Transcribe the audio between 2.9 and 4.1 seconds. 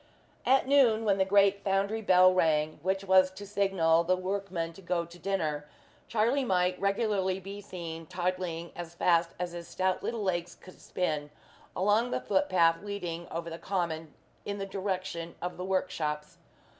was the signal for